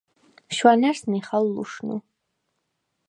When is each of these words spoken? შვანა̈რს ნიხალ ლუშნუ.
შვანა̈რს 0.55 1.01
ნიხალ 1.11 1.45
ლუშნუ. 1.53 1.95